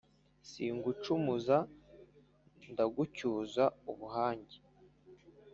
Singucumuza 0.49 1.57
ndagucyuza 2.71 3.63
ubuhange, 3.91 4.57